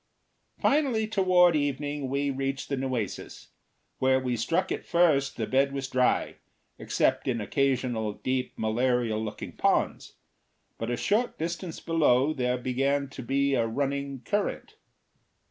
Finally, 0.59 1.05
toward 1.07 1.55
evening 1.55 2.09
we 2.09 2.31
reached 2.31 2.69
the 2.69 2.75
Nueces. 2.75 3.49
Where 3.99 4.19
we 4.19 4.35
struck 4.35 4.71
it 4.71 4.83
first 4.83 5.37
the 5.37 5.45
bed 5.45 5.71
was 5.73 5.87
dry, 5.87 6.37
except 6.79 7.27
in 7.27 7.39
occasional 7.39 8.13
deep, 8.13 8.53
malarial 8.57 9.23
looking 9.23 9.51
pools, 9.51 10.13
but 10.79 10.89
a 10.89 10.97
short 10.97 11.37
distance 11.37 11.79
below 11.79 12.33
there 12.33 12.57
began 12.57 13.09
to 13.09 13.21
be 13.21 13.53
a 13.53 13.67
running 13.67 14.21
current. 14.21 14.73